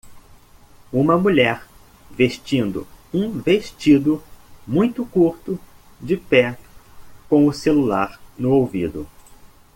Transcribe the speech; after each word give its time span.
Uma 0.91 1.15
mulher 1.15 1.63
vestindo 2.09 2.87
um 3.13 3.39
vestido 3.39 4.19
muito 4.65 5.05
curto, 5.05 5.59
de 6.01 6.17
pé 6.17 6.57
com 7.29 7.45
o 7.45 7.53
celular 7.53 8.19
no 8.35 8.49
ouvido. 8.51 9.07